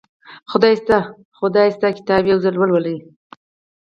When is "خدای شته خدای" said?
0.51-1.67